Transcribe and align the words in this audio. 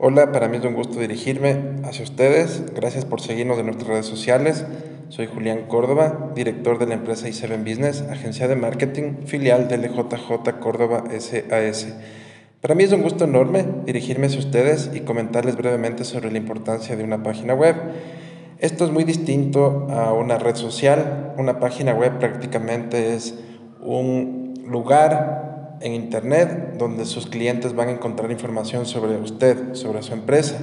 Hola, 0.00 0.30
para 0.30 0.46
mí 0.46 0.58
es 0.58 0.64
un 0.64 0.74
gusto 0.74 1.00
dirigirme 1.00 1.80
hacia 1.82 2.04
ustedes. 2.04 2.62
Gracias 2.72 3.04
por 3.04 3.20
seguirnos 3.20 3.58
en 3.58 3.66
nuestras 3.66 3.88
redes 3.88 4.06
sociales. 4.06 4.64
Soy 5.08 5.26
Julián 5.26 5.66
Córdoba, 5.66 6.30
director 6.36 6.78
de 6.78 6.86
la 6.86 6.94
empresa 6.94 7.26
i7 7.26 7.58
Business, 7.64 8.02
agencia 8.02 8.46
de 8.46 8.54
marketing, 8.54 9.26
filial 9.26 9.66
de 9.66 9.76
LJJ 9.76 10.60
Córdoba 10.60 11.02
SAS. 11.18 11.88
Para 12.60 12.76
mí 12.76 12.84
es 12.84 12.92
un 12.92 13.02
gusto 13.02 13.24
enorme 13.24 13.66
dirigirme 13.86 14.28
hacia 14.28 14.38
ustedes 14.38 14.88
y 14.94 15.00
comentarles 15.00 15.56
brevemente 15.56 16.04
sobre 16.04 16.30
la 16.30 16.38
importancia 16.38 16.94
de 16.94 17.02
una 17.02 17.24
página 17.24 17.54
web. 17.54 17.74
Esto 18.60 18.84
es 18.84 18.92
muy 18.92 19.02
distinto 19.02 19.88
a 19.90 20.12
una 20.12 20.38
red 20.38 20.54
social. 20.54 21.34
Una 21.38 21.58
página 21.58 21.92
web 21.92 22.20
prácticamente 22.20 23.16
es 23.16 23.34
un 23.80 24.54
lugar 24.64 25.57
en 25.80 25.94
Internet 25.94 26.74
donde 26.78 27.04
sus 27.04 27.26
clientes 27.26 27.74
van 27.74 27.88
a 27.88 27.92
encontrar 27.92 28.30
información 28.30 28.86
sobre 28.86 29.16
usted, 29.16 29.74
sobre 29.74 30.02
su 30.02 30.12
empresa. 30.12 30.56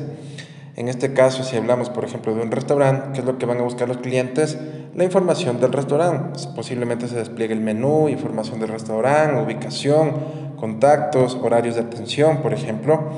En 0.75 0.89
este 0.89 1.13
caso, 1.13 1.43
si 1.43 1.55
hablamos, 1.55 1.89
por 1.89 2.03
ejemplo, 2.03 2.35
de 2.35 2.41
un 2.41 2.51
restaurante, 2.51 3.09
¿qué 3.13 3.19
es 3.19 3.25
lo 3.25 3.37
que 3.37 3.45
van 3.45 3.59
a 3.59 3.63
buscar 3.63 3.87
los 3.87 3.97
clientes? 3.97 4.57
La 4.93 5.05
información 5.05 5.61
del 5.61 5.71
restaurante. 5.71 6.39
Posiblemente 6.53 7.07
se 7.07 7.15
despliegue 7.15 7.53
el 7.53 7.61
menú, 7.61 8.09
información 8.09 8.59
del 8.59 8.69
restaurante, 8.69 9.41
ubicación, 9.41 10.11
contactos, 10.57 11.37
horarios 11.41 11.75
de 11.75 11.81
atención, 11.81 12.41
por 12.41 12.53
ejemplo. 12.53 13.11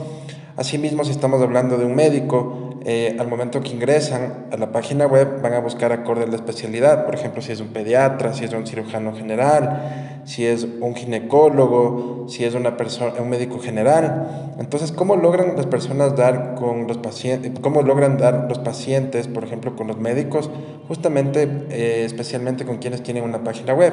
Asimismo, 0.55 1.04
si 1.04 1.12
estamos 1.12 1.41
hablando 1.41 1.77
de 1.77 1.86
un 1.86 1.96
médico, 1.96 2.66
eh, 2.90 3.18
al 3.20 3.27
momento 3.27 3.59
que 3.59 3.72
ingresan 3.72 4.46
a 4.50 4.55
la 4.55 4.72
página 4.72 5.08
web 5.08 5.41
van 5.41 5.52
a 5.52 5.59
buscar 5.59 5.91
acorde 5.91 6.23
a 6.23 6.27
la 6.27 6.38
especialidad, 6.38 7.05
por 7.05 7.16
ejemplo, 7.16 7.41
si 7.41 7.52
es 7.52 7.60
un 7.60 7.68
pediatra, 7.68 8.32
si 8.32 8.46
es 8.46 8.54
un 8.54 8.66
cirujano 8.66 9.13
general, 9.13 10.22
si 10.23 10.46
es 10.46 10.66
un 10.80 10.96
ginecólogo, 10.96 12.27
si 12.30 12.46
es 12.46 12.54
una 12.54 12.77
persona, 12.77 13.12
un 13.20 13.30
médico 13.30 13.60
general. 13.60 14.54
Entonces, 14.58 14.94
¿cómo 14.94 15.18
logran 15.18 15.58
las 15.58 15.66
personas 15.66 16.16
dar 16.16 16.55
con 16.55 16.88
los 16.88 16.98
pacientes, 16.98 17.52
cómo 17.60 17.82
logran 17.82 18.18
dar 18.18 18.46
los 18.48 18.60
pacientes, 18.60 19.27
por 19.27 19.43
ejemplo, 19.43 19.76
con 19.76 19.88
los 19.88 19.98
médicos, 19.98 20.49
justamente, 20.88 21.43
eh, 21.70 22.04
especialmente 22.05 22.63
con 22.63 22.77
quienes 22.77 23.04
tienen 23.04 23.26
una 23.26 23.43
página 23.43 23.74
web? 23.74 23.91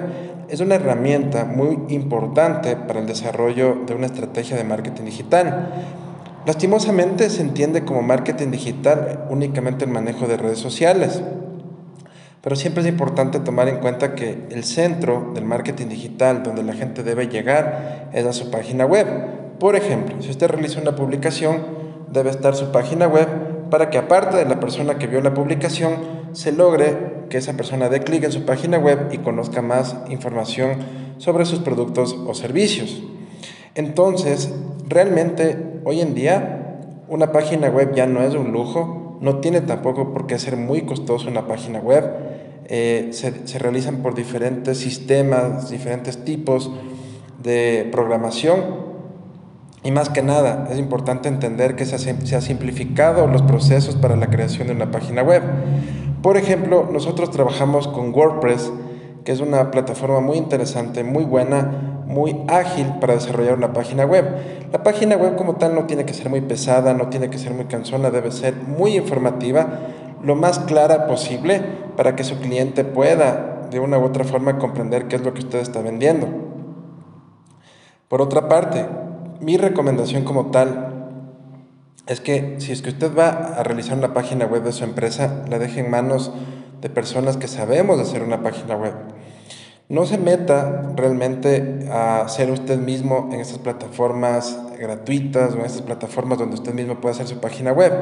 Es 0.48 0.60
una 0.60 0.76
herramienta 0.76 1.44
muy 1.44 1.80
importante 1.88 2.76
para 2.76 3.00
el 3.00 3.08
desarrollo 3.08 3.74
de 3.88 3.94
una 3.96 4.06
estrategia 4.06 4.56
de 4.56 4.62
marketing 4.62 5.06
digital. 5.06 6.04
Lastimosamente 6.46 7.30
se 7.30 7.40
entiende 7.40 7.84
como 7.84 8.02
marketing 8.02 8.50
digital 8.50 9.26
únicamente 9.30 9.86
el 9.86 9.90
manejo 9.90 10.26
de 10.26 10.36
redes 10.36 10.58
sociales, 10.58 11.22
pero 12.42 12.54
siempre 12.54 12.82
es 12.82 12.88
importante 12.88 13.40
tomar 13.40 13.68
en 13.68 13.78
cuenta 13.78 14.14
que 14.14 14.46
el 14.50 14.64
centro 14.64 15.32
del 15.34 15.46
marketing 15.46 15.86
digital 15.86 16.42
donde 16.42 16.62
la 16.62 16.74
gente 16.74 17.02
debe 17.02 17.28
llegar 17.28 18.10
es 18.12 18.26
a 18.26 18.34
su 18.34 18.50
página 18.50 18.84
web. 18.84 19.06
Por 19.58 19.74
ejemplo, 19.74 20.20
si 20.20 20.30
usted 20.30 20.48
realiza 20.48 20.82
una 20.82 20.94
publicación, 20.94 21.62
debe 22.12 22.28
estar 22.28 22.54
su 22.54 22.70
página 22.70 23.08
web 23.08 23.26
para 23.70 23.88
que 23.88 23.96
aparte 23.96 24.36
de 24.36 24.44
la 24.44 24.60
persona 24.60 24.98
que 24.98 25.06
vio 25.06 25.22
la 25.22 25.32
publicación, 25.32 25.94
se 26.32 26.52
logre 26.52 27.24
que 27.30 27.38
esa 27.38 27.54
persona 27.54 27.88
dé 27.88 28.00
clic 28.00 28.22
en 28.24 28.32
su 28.32 28.44
página 28.44 28.78
web 28.78 29.08
y 29.12 29.18
conozca 29.18 29.62
más 29.62 29.96
información 30.10 30.76
sobre 31.16 31.46
sus 31.46 31.60
productos 31.60 32.14
o 32.26 32.34
servicios. 32.34 33.02
Entonces, 33.74 34.52
realmente 34.86 35.73
hoy 35.84 36.00
en 36.00 36.14
día 36.14 36.80
una 37.08 37.32
página 37.32 37.68
web 37.68 37.94
ya 37.94 38.06
no 38.06 38.22
es 38.22 38.34
un 38.34 38.52
lujo, 38.52 39.18
no 39.20 39.38
tiene 39.38 39.60
tampoco 39.60 40.12
por 40.12 40.26
qué 40.26 40.38
ser 40.38 40.56
muy 40.56 40.82
costoso 40.82 41.28
una 41.28 41.46
página 41.46 41.78
web. 41.78 42.04
Eh, 42.66 43.10
se, 43.12 43.58
realizan 43.58 43.96
por 43.96 44.14
diferentes 44.14 44.78
sistemas, 44.78 45.70
diferentes 45.70 46.24
tipos 46.24 46.70
de 47.42 47.88
programación 47.92 48.84
y 49.84 49.90
más 49.90 50.08
que 50.08 50.22
nada, 50.22 50.66
es 50.70 50.78
importante 50.78 51.28
entender 51.28 51.76
que 51.76 51.84
se 51.84 51.94
ha, 52.36 52.40
simplificado 52.40 53.26
los 53.26 53.42
procesos 53.42 53.96
para 53.96 54.16
la 54.16 54.28
creación 54.28 54.68
de 54.68 54.72
una 54.72 54.90
página 54.90 55.22
web. 55.22 55.42
Por 56.22 56.38
ejemplo, 56.38 56.88
nosotros 56.90 57.30
trabajamos 57.30 57.86
con 57.86 58.14
WordPress, 58.14 58.72
que 59.24 59.32
es 59.32 59.40
una 59.40 59.70
plataforma 59.70 60.20
muy 60.20 60.38
interesante, 60.38 61.04
muy 61.04 61.24
buena, 61.24 61.93
muy 62.06 62.42
ágil 62.48 62.86
para 63.00 63.14
desarrollar 63.14 63.54
una 63.54 63.72
página 63.72 64.04
web. 64.04 64.24
La 64.72 64.82
página 64.82 65.16
web 65.16 65.36
como 65.36 65.56
tal 65.56 65.74
no 65.74 65.84
tiene 65.84 66.04
que 66.04 66.14
ser 66.14 66.30
muy 66.30 66.40
pesada, 66.40 66.94
no 66.94 67.08
tiene 67.08 67.30
que 67.30 67.38
ser 67.38 67.52
muy 67.52 67.66
cansona, 67.66 68.10
debe 68.10 68.30
ser 68.30 68.54
muy 68.54 68.96
informativa, 68.96 69.66
lo 70.22 70.34
más 70.36 70.58
clara 70.60 71.06
posible 71.06 71.60
para 71.96 72.16
que 72.16 72.24
su 72.24 72.38
cliente 72.38 72.84
pueda 72.84 73.68
de 73.70 73.80
una 73.80 73.98
u 73.98 74.04
otra 74.04 74.24
forma 74.24 74.58
comprender 74.58 75.08
qué 75.08 75.16
es 75.16 75.22
lo 75.22 75.34
que 75.34 75.40
usted 75.40 75.60
está 75.60 75.80
vendiendo. 75.80 76.28
Por 78.08 78.20
otra 78.22 78.48
parte, 78.48 78.86
mi 79.40 79.56
recomendación 79.56 80.24
como 80.24 80.50
tal 80.50 81.08
es 82.06 82.20
que 82.20 82.56
si 82.58 82.72
es 82.72 82.82
que 82.82 82.90
usted 82.90 83.16
va 83.16 83.28
a 83.28 83.62
realizar 83.62 83.96
una 83.96 84.12
página 84.12 84.46
web 84.46 84.62
de 84.62 84.72
su 84.72 84.84
empresa, 84.84 85.44
la 85.48 85.58
deje 85.58 85.80
en 85.80 85.90
manos 85.90 86.32
de 86.80 86.90
personas 86.90 87.36
que 87.36 87.48
sabemos 87.48 87.98
hacer 87.98 88.22
una 88.22 88.42
página 88.42 88.76
web. 88.76 88.92
No 89.90 90.06
se 90.06 90.16
meta 90.16 90.94
realmente 90.96 91.86
a 91.92 92.26
ser 92.28 92.50
usted 92.50 92.78
mismo 92.78 93.28
en 93.32 93.40
estas 93.40 93.58
plataformas 93.58 94.58
gratuitas 94.78 95.52
o 95.52 95.58
en 95.58 95.66
estas 95.66 95.82
plataformas 95.82 96.38
donde 96.38 96.54
usted 96.54 96.72
mismo 96.72 97.02
puede 97.02 97.14
hacer 97.14 97.26
su 97.26 97.38
página 97.38 97.70
web. 97.70 97.92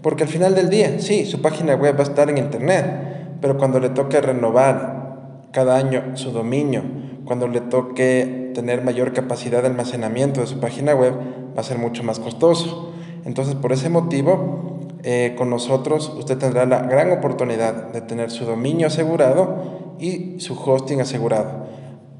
Porque 0.00 0.22
al 0.22 0.28
final 0.28 0.54
del 0.54 0.70
día, 0.70 1.00
sí, 1.00 1.26
su 1.26 1.42
página 1.42 1.74
web 1.74 1.96
va 1.96 2.00
a 2.00 2.04
estar 2.04 2.30
en 2.30 2.38
Internet, 2.38 3.36
pero 3.40 3.58
cuando 3.58 3.80
le 3.80 3.88
toque 3.88 4.20
renovar 4.20 5.48
cada 5.50 5.76
año 5.76 6.16
su 6.16 6.30
dominio, 6.30 6.84
cuando 7.24 7.48
le 7.48 7.62
toque 7.62 8.52
tener 8.54 8.84
mayor 8.84 9.12
capacidad 9.12 9.60
de 9.62 9.66
almacenamiento 9.66 10.40
de 10.40 10.46
su 10.46 10.60
página 10.60 10.94
web, 10.94 11.14
va 11.56 11.60
a 11.60 11.64
ser 11.64 11.78
mucho 11.78 12.04
más 12.04 12.20
costoso. 12.20 12.92
Entonces, 13.24 13.56
por 13.56 13.72
ese 13.72 13.88
motivo, 13.88 14.78
eh, 15.02 15.34
con 15.36 15.50
nosotros 15.50 16.14
usted 16.16 16.38
tendrá 16.38 16.64
la 16.64 16.82
gran 16.82 17.10
oportunidad 17.10 17.88
de 17.92 18.02
tener 18.02 18.30
su 18.30 18.44
dominio 18.44 18.86
asegurado 18.86 19.87
y 19.98 20.40
su 20.40 20.54
hosting 20.54 21.00
asegurado. 21.00 21.66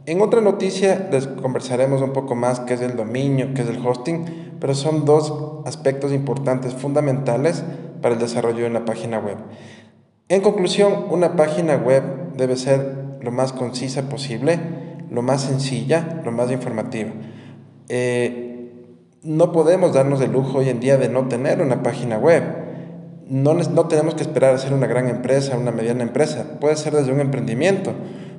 En 0.06 0.22
otra 0.22 0.40
noticia 0.40 1.08
les 1.12 1.26
conversaremos 1.26 2.00
un 2.00 2.12
poco 2.12 2.34
más 2.34 2.60
qué 2.60 2.74
es 2.74 2.80
el 2.80 2.96
dominio, 2.96 3.52
qué 3.54 3.62
es 3.62 3.68
el 3.68 3.86
hosting, 3.86 4.56
pero 4.58 4.74
son 4.74 5.04
dos 5.04 5.34
aspectos 5.66 6.12
importantes, 6.12 6.74
fundamentales 6.74 7.62
para 8.00 8.14
el 8.14 8.20
desarrollo 8.20 8.60
de 8.60 8.70
una 8.70 8.84
página 8.84 9.18
web. 9.18 9.36
En 10.28 10.40
conclusión, 10.40 11.06
una 11.10 11.36
página 11.36 11.76
web 11.76 12.02
debe 12.36 12.56
ser 12.56 13.18
lo 13.20 13.30
más 13.32 13.52
concisa 13.52 14.08
posible, 14.08 14.58
lo 15.10 15.22
más 15.22 15.42
sencilla, 15.42 16.22
lo 16.24 16.32
más 16.32 16.50
informativa. 16.50 17.10
Eh, 17.88 18.70
no 19.22 19.52
podemos 19.52 19.92
darnos 19.92 20.20
el 20.20 20.32
lujo 20.32 20.58
hoy 20.58 20.68
en 20.68 20.80
día 20.80 20.96
de 20.96 21.08
no 21.08 21.28
tener 21.28 21.60
una 21.60 21.82
página 21.82 22.18
web 22.18 22.42
no, 23.28 23.86
tenemos 23.88 24.14
que 24.14 24.22
esperar 24.22 24.54
a 24.54 24.58
ser 24.58 24.72
una 24.72 24.86
gran 24.86 25.08
empresa, 25.08 25.56
una 25.56 25.70
mediana 25.70 26.02
empresa, 26.02 26.58
puede 26.60 26.76
ser 26.76 26.94
desde 26.94 27.12
un 27.12 27.20
emprendimiento, 27.20 27.92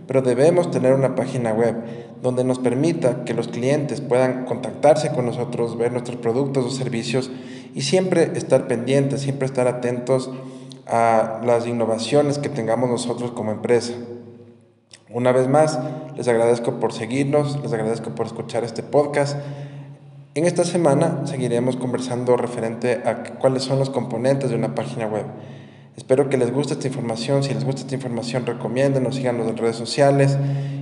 pero 0.07 0.23
debemos 0.23 0.71
tener 0.71 0.93
una 0.93 1.13
página 1.15 1.53
web 1.53 1.75
donde 2.23 2.43
nos 2.43 2.57
permita 2.57 3.23
que 3.23 3.35
los 3.35 3.47
clientes 3.47 4.01
puedan 4.01 4.45
contactarse 4.45 5.11
con 5.11 5.27
nosotros, 5.27 5.77
ver 5.77 5.91
nuestros 5.91 6.17
productos 6.17 6.65
o 6.65 6.71
servicios 6.71 7.29
y 7.75 7.81
siempre 7.81 8.31
estar 8.35 8.67
pendientes, 8.67 9.21
siempre 9.21 9.45
estar 9.45 9.67
atentos 9.67 10.31
a 10.87 11.39
las 11.45 11.67
innovaciones 11.67 12.39
que 12.39 12.49
tengamos 12.49 12.89
nosotros 12.89 13.31
como 13.31 13.51
empresa. 13.51 13.93
Una 15.11 15.31
vez 15.31 15.47
más, 15.47 15.79
les 16.17 16.27
agradezco 16.27 16.79
por 16.79 16.93
seguirnos, 16.93 17.59
les 17.61 17.71
agradezco 17.73 18.11
por 18.11 18.25
escuchar 18.25 18.63
este 18.63 18.81
podcast. 18.83 19.37
En 20.39 20.45
esta 20.45 20.63
semana 20.63 21.23
seguiremos 21.25 21.75
conversando 21.75 22.37
referente 22.37 23.01
a 23.03 23.23
cuáles 23.23 23.61
son 23.61 23.77
los 23.77 23.89
componentes 23.89 24.49
de 24.49 24.55
una 24.55 24.73
página 24.73 25.05
web. 25.05 25.25
Espero 25.97 26.29
que 26.29 26.37
les 26.37 26.53
guste 26.53 26.75
esta 26.75 26.87
información. 26.87 27.43
Si 27.43 27.53
les 27.53 27.65
gusta 27.65 27.81
esta 27.81 27.95
información, 27.95 28.45
recomiéndenos, 28.45 29.15
síganos 29.15 29.49
en 29.49 29.57
redes 29.57 29.75
sociales 29.75 30.37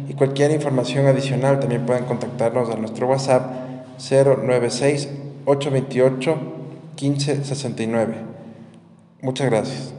y 0.08 0.14
cualquier 0.14 0.52
información 0.52 1.08
adicional 1.08 1.60
también 1.60 1.88
pueden 1.88 2.06
contactarnos 2.06 2.70
a 2.70 2.76
nuestro 2.76 3.08
WhatsApp 3.08 3.52
096 3.98 5.10
828 5.46 6.38
1569. 7.02 8.16
Muchas 9.24 9.50
gracias. 9.50 9.94